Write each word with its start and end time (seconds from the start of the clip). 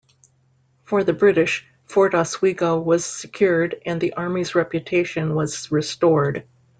For 0.83 1.03
the 1.03 1.13
British, 1.13 1.67
Fort 1.85 2.15
Oswego 2.15 2.79
was 2.79 3.05
secured, 3.05 3.79
and 3.85 4.01
the 4.01 4.13
army's 4.13 4.55
reputation 4.55 5.35
was 5.35 5.71
restored. 5.71 6.43